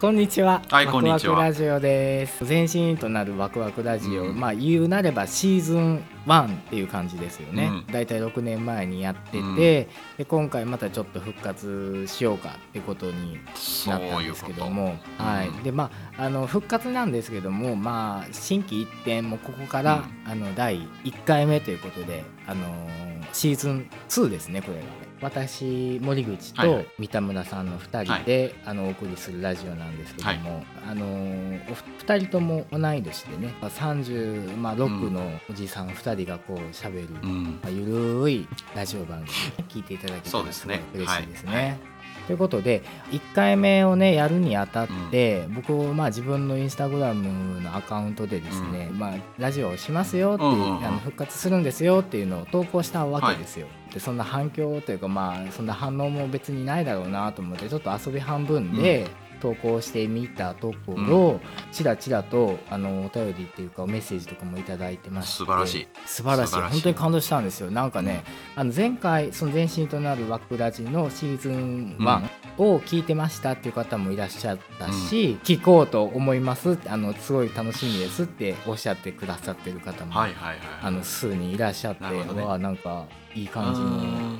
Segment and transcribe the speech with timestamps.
[0.00, 0.62] こんにちは。
[0.70, 2.44] はいこんにちはワクワクラジオです。
[2.44, 7.66] 前身となるワクワクラジオ、うんまあ言うなればシーズン1っていう感じですよね。
[7.88, 9.88] うんだいたい6年前にやってて、うんで
[10.28, 15.64] 今回またちょっと復活しようかってことにそなったでうんいうことすけども、はい。
[15.64, 25.07] でまああの復活なんですけども、まあ新規一点もうここから、あの第1回目ということで、あのーシーズン2ですねこれが。
[25.20, 26.84] 私森口はいはい。
[26.84, 37.44] と三田村さんの2人で、あのお送りするラジオなんですけども、あのーお二人とも同い年でね36、まあ、6のおじさん2人がこう喋る、うん。
[37.62, 37.84] まあ、ゆ
[38.22, 39.30] るいラジオ番組
[39.68, 40.82] 聞いていただけたらすね。
[40.92, 41.78] ごい嬉しいですね。
[41.98, 50.84] はいということで1回目をねやるにあたって、僕まあ自分のインスタグラムのアカウントでですね、まあ、ラジオをしますよっていう、うんうんうん。
[50.84, 53.66] あの復活するんですよっていうのを投稿したわけですよ。
[53.94, 59.06] でそんな反響というかまあそんな反応も別にないだろうなと思ってちょっと遊び半分で
[59.38, 61.40] 投稿してみたところ、
[61.72, 65.32] ちらちらとあのお便りっていうかメッセージとかもいただいてまして。
[65.32, 65.88] 素晴らしい。
[66.06, 66.54] 素晴らしい。
[66.54, 67.70] 本当に感動したんですよ。
[67.70, 68.24] なんかね、
[68.56, 72.28] あの前回その前身となるワクラジのシーズン1
[72.58, 82.42] を聞いてましたっていう方もいらっしゃったし、聞こうと思いますあのすごい楽しみですっておっしゃってくださってる方も、はいはいはいあの数人いらっしゃって、ね。
[82.42, 83.06] わあなんか
[83.38, 83.88] いい感じの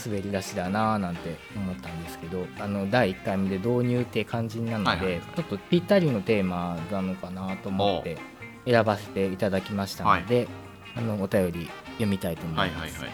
[0.05, 8.19] 滑り出しだなーなんて思ったんですけどあの第1回目で導入って感じなので、はいはいはいちょっとぴったりのテーマなのかなと思って
[8.65, 10.49] 選ばせていただきましたので、
[10.97, 12.71] あのお便り読みたいと思います。
[12.71, 13.11] はいはいはい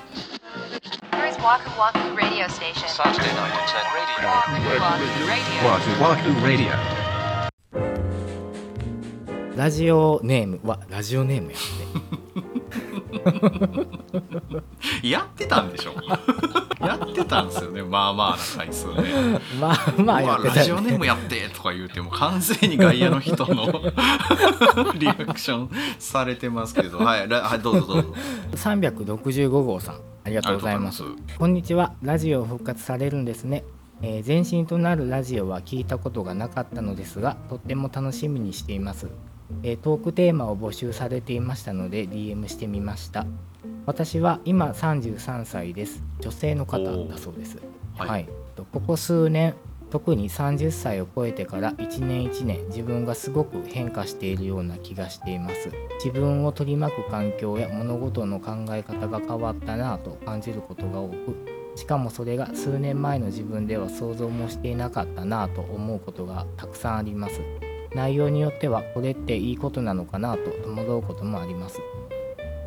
[1.12, 2.88] Here's Waku Waku Radio Station.
[2.88, 4.30] Saturday night at 10 radio.
[5.68, 6.72] Waku Wahoo Wahoo Radio.
[9.56, 11.84] ラジオネームはラジオネームやって
[15.08, 15.94] やってたんでしょ？
[16.84, 17.82] やってたんですよね。
[17.82, 19.40] まあまあな回数ね。
[19.60, 23.82] まあまあやってたよねラジオネームやってとか言うても完全に外野の人の
[24.98, 26.98] リアクションされてますけど。
[26.98, 28.14] はいらはいどうぞどうぞ。
[28.54, 31.02] 365号さんありがとうございます。
[31.38, 31.92] こんにちは。
[32.02, 33.64] ラジオ復活されるんですね、
[34.02, 39.08] えー前身となるラジオは聞いたことがなかったのですがとっても楽しみにしています、
[39.62, 43.26] えートークテーマを募集されていましたので DM してみました
[43.86, 46.02] 私は今33歳です。
[46.20, 47.58] 女性の方だそうです。
[47.96, 48.08] はい。
[48.08, 49.54] はい、とここ数年
[49.90, 55.70] 特に30歳を超えてから一年一年自分がすごく変化しているような気がしています。
[56.04, 61.16] 自分を取り巻く環境や物事の考え方が変わったなぁと感じることが多く
[61.76, 67.40] しかもそれが数年前の自分では想像もしていなかったなぁと思うことがたくさんあります。
[67.94, 71.80] 内容によってはこれっていいことなのかなと戸惑うこともあります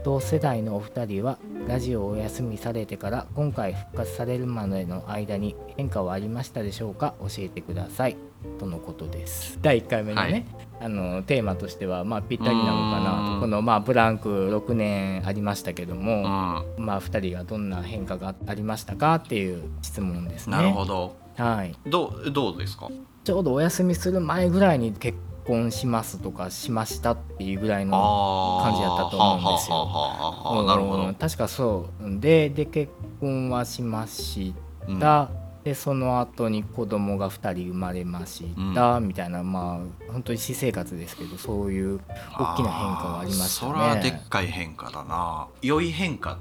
[0.07, 1.37] 同世代のお二人は
[1.67, 7.13] ラジオをお休みされてから今回復活されるまでの間に変化はありましたでしょうか？
[7.19, 8.15] 教えてください。
[8.57, 9.59] とのことです。
[9.61, 10.47] 第1回目のね、
[10.79, 13.33] あのテーマとしてはまあぴったりなのかなうん。
[13.35, 16.85] とこのまあブランク6年ありましたけども、うん。
[16.85, 20.55] まあ2人がどんな変化がありましたかっていう質問ですね。
[20.55, 21.17] なるほど。
[21.35, 21.75] はい。
[21.85, 22.87] どうどうですか？
[23.25, 25.17] ちょうどお休みする前ぐらいに結
[25.47, 30.65] 婚しますとかしましたっていうぐらいのあ感じやったと思うんですよ。
[30.67, 31.03] なるほど。
[31.03, 31.15] うん。
[31.15, 32.19] 確かそう。
[32.19, 32.91] でで結
[33.21, 34.53] 婚はしまし
[34.99, 35.29] た、
[35.63, 38.43] でその後に子供が2人生まれまし
[38.75, 39.41] た、みたいな。
[39.43, 41.99] まあ本当に私生活ですけどそういう
[42.37, 43.71] 大きな変化はありましたね。
[43.73, 45.47] それはでっかい変化だな。
[45.61, 46.37] 良い変化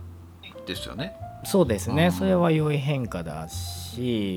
[0.66, 1.16] ですよね。
[1.44, 2.12] そうですね、うん。
[2.12, 3.85] それは良い変化だし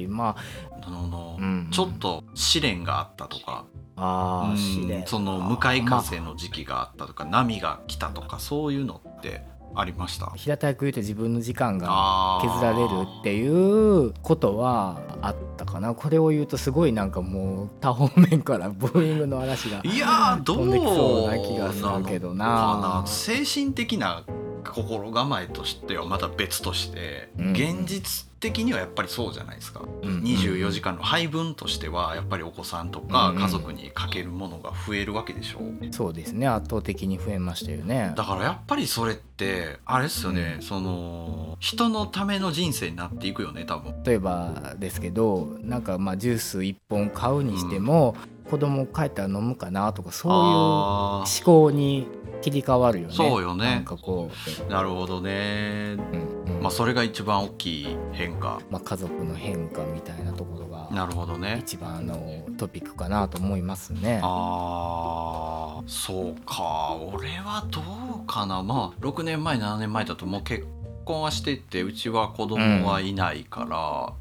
[0.10, 0.36] ま
[0.82, 3.66] あの、うんちょっと試練があったとか、
[3.96, 9.42] ああうんあ試練その向かい風の時期があったとか、波が来たとかそういうのって
[9.76, 10.32] ありました？
[10.32, 12.88] 平たく言うと自分の時間が削られる
[13.22, 15.94] っていうことはあったかな。
[15.94, 23.04] これを言うとすごいなんかもう多方面からブーイングの嵐がいやーどう飛んできそうな気がするけどな？
[23.06, 24.24] 精神的な
[24.70, 27.52] 心構えとしてはまた別として、うん。
[27.52, 30.22] 現実的にはやっぱりそうじゃないですか、うん。
[30.22, 33.38] 24時間の配分としてはやっぱりお子さんとかうん。
[33.38, 36.48] 家族にかけるものが増えるわけでしょう、そうですね。
[36.48, 38.14] 圧倒的に増えましたよね。
[38.16, 44.04] だからやっぱりそれってあれですよね、その人のための人生になっていくよね多分。
[44.04, 48.16] 例えばですけどなんかまあジュース1本買うにしても、
[48.50, 52.08] 子供帰ったら飲むかなとかそういう思考に
[52.42, 53.14] 切り替わるよね。
[53.14, 53.66] そうよね。
[53.66, 54.30] なんかこ
[54.70, 55.96] なるほどね。
[55.98, 56.02] う、
[56.48, 56.62] うんうん。
[56.62, 58.60] まあそれが一番大きい変化。
[58.70, 61.60] まあ、家族の変化みたいなところがなるほどね。
[61.62, 64.22] 一番のトピックかなと思いますね。
[64.24, 66.98] あーそうか。
[67.14, 67.82] 俺はど
[68.24, 68.64] うかな。
[68.64, 70.66] まあ6年前7年前だともう結
[71.10, 74.14] 婚はしててうちは子供はいないから、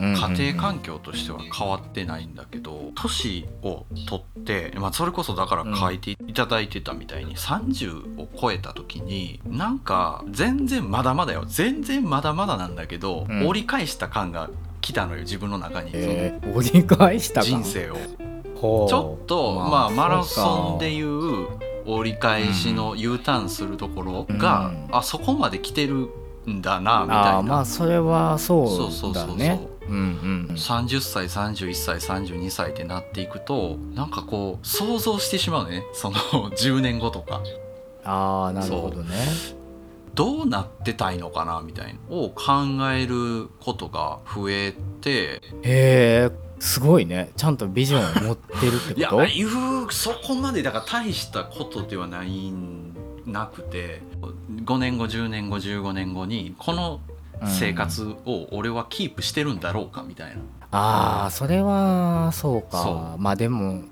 [0.00, 11.44] 家庭環境としては変わってないんだけど年を取って、まあ、それこそだから書いていただいてたみたいに30を超えた時になんか全然まだまだよ。
[11.46, 13.46] 全然まだまだなんだけど、うん。
[13.46, 14.48] 折り返した感が
[14.80, 17.96] 来たのよ自分の中に、えー、折り返した人生を。
[18.86, 21.48] ちょっと、まあまあ、マラソンでいう
[21.84, 24.88] 折り返しの U ターンするところが、うん。
[24.92, 26.08] あそこまで来てる
[26.48, 27.42] んだなみたいな。
[27.42, 29.28] まあそれはそうそそううそうそう。
[29.28, 30.46] だねうんうん。
[30.50, 35.84] うん30歳31歳32歳ってなっていくとなんかこう想像してしまうね。
[35.92, 36.16] その
[36.52, 37.40] 10年後とか。
[38.04, 39.16] ああなるほどね。
[40.14, 42.52] どうなってたいのかなみたいなを考
[42.92, 45.40] えることが増えて。
[45.62, 47.32] へえすごいね。
[47.36, 52.81] ちゃんとビジョンを持ってるって いやこというそこまでだから大したことではないん
[53.26, 54.02] なくて
[54.64, 57.00] 5年後10年後15年後にこの
[57.46, 62.82] 生活を俺はキープしてるんだろうかみたいな、ああそれはそうか。
[62.82, 63.82] そまあでも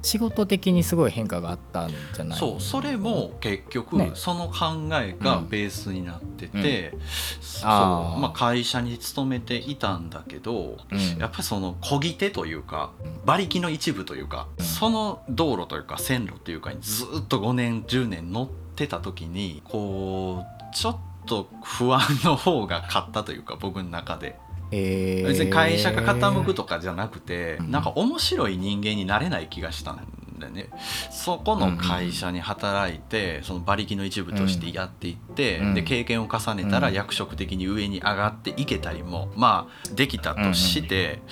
[0.00, 2.38] 仕事的にすごい変化があったんじゃない？
[2.38, 4.12] そうそれも結局、ね。
[4.14, 6.92] その考えがベースになってて、
[7.40, 8.20] そうあー。
[8.20, 11.18] まあ、会社に勤めていたんだけどうん。
[11.18, 12.92] やっぱりその小ぎ手というか
[13.24, 14.64] 馬力の一部というか、うん。
[14.64, 24.38] その道路というか線路というかにずっと5年10年乗ってた時にこうちょっと不安の方が勝ったというか僕の中で。
[24.70, 25.28] えー。
[25.28, 27.70] 別に会社が傾くとかじゃなくて、うん。
[27.70, 29.96] なんか面白い人間になれない気がしたん
[30.38, 30.68] だよね。
[31.10, 35.74] そこの会社に働いてその馬力の一部としてやっていって、うん。
[35.74, 36.94] で経験を重ねたらうん。
[36.94, 41.22] 役職的に上に上がっていけたりもまあできたとして、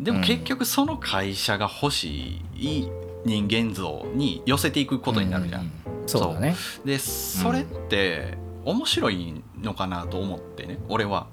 [0.00, 2.88] でも結局その会社が欲しい
[3.24, 5.62] 人間像に寄せていくことになるじゃん。
[5.62, 5.70] うう
[6.06, 6.54] そうだね
[6.84, 11.26] でそれって面白いのかなと思ってね俺は。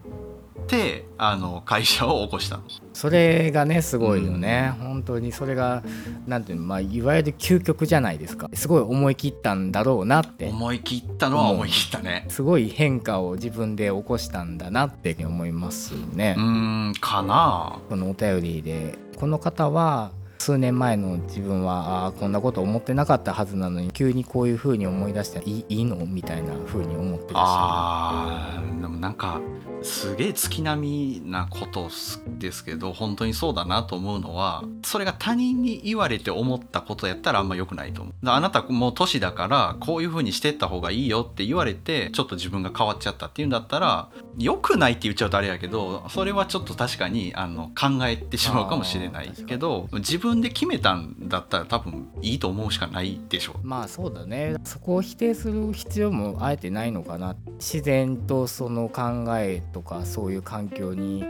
[0.68, 2.64] であの会社を起こしたの。
[2.94, 5.84] それがねすごいよね、本当にそれが
[6.28, 12.26] なんていうのまあいわゆる究極じゃないですかすごい思い切ったんだろうなって思い切ったのは思い切ったね。
[12.30, 16.42] すごい変化を自分で起こしたんだなって思いますねう。
[16.42, 20.12] ーんかなこのお便りでこの方は
[20.42, 27.34] 数年前の自分はあーこんなこと思ってなかったはずなのに急にこういう風に思い出したらいいいいのみたいな風に思ってるし。
[27.36, 29.40] あーでもなんか
[29.84, 31.90] すげえ月並みなこと
[32.38, 38.30] ですけど本当にそうだなと思うのはそれが他人に言われて思ったことやったらあんま良くないと思う。
[38.30, 54.56] あなたもう年だからこういう風にしてった方がいいよって言われてちょっと自分が変わっちゃったっていうんだったら良くないって言っちゃうとあれやけどそれはちょっと確かにあの考えてしまうかもしれないけど自分で決めたんだったら多分いいと思うしかないでしょまあそうだね。
[54.64, 57.36] そこを否定する必要もあえてないのかな。
[57.60, 61.26] 自然とその考えとかそういう環境に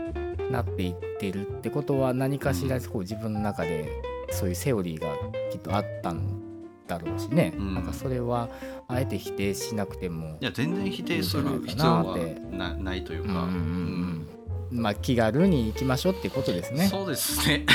[0.50, 5.08] なっていってるってことは何かしらこう自分の中でそういうセオリーが
[5.50, 6.42] きっとあったん
[6.86, 7.74] だろうしね、うん。
[7.74, 8.48] なんかそれは
[8.88, 12.18] あえて否定しなくてもいや全然否定する必要は
[12.50, 14.26] なないというか、うんうんうん
[14.70, 14.82] うん。
[14.82, 16.88] まあ気軽に行きましょうってことですね。
[16.88, 17.66] そうですね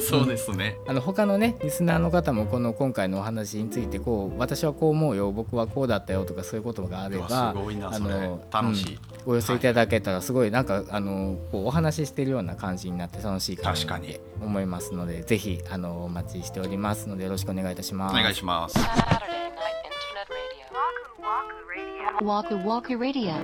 [0.00, 18.12] そうですね、あの他のねリスナーの方もこの今回のお話についてこう私はこう思うよ僕はこうだったよとかそういうことがあればすごいなあの楽しい、お寄せいただけたらすごいなんかあのこうお話ししてるような感じになって楽しいかな確かにって思いますのでぜひあのお待ちしておりますのでよろしくお願いいたします。
[18.12, 18.78] お願いします.
[22.20, 23.34] Waku Waku Radio.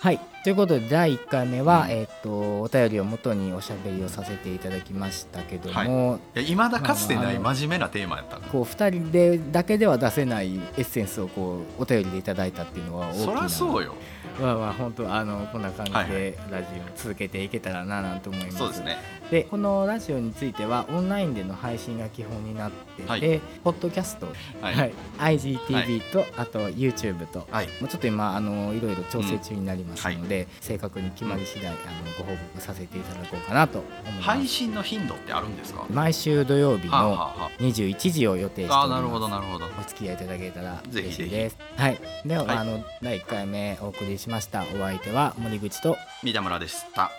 [0.00, 2.30] はいということで第1回目は、えっと
[2.62, 6.38] お便りをもとにおしゃべりをさせていただきましたけども、い。
[6.38, 13.96] や未だかつてない真面目なテーマやったこう2人でだけでは出せないエッセンスをこうお便りでいただいたっていうのは大きなそりゃそうよ。
[14.40, 18.58] まあまあ本当あのこんな感じはいでラジオを続けていけたらななんて思います。
[18.58, 18.98] そうですね。
[19.30, 23.40] でこのラジオについてはオンラインでの配信が基本になってて、はい。
[23.64, 24.28] ポッドキャスト、
[24.60, 24.74] はい。
[24.74, 24.94] はい。
[25.38, 27.48] IGTV と、あと YouTube と。
[27.50, 27.66] はい。
[27.80, 31.78] もうちょっと今あのいろいろ調整中になりますので、正確に決まり次第あの
[32.18, 34.22] ご報告させていただこうかなと思います。
[34.22, 35.84] 配信の頻度ってあるんですか？
[35.90, 38.76] 毎週土曜日はあ、のはあは21時を予定しております。
[38.78, 41.58] あ、あーなるほどなるほどお付き合いいただけたら嬉しいです。
[41.76, 42.00] はい。
[42.24, 47.10] では、はいあの第1回目お送りしましたお相手は森口と三田村でした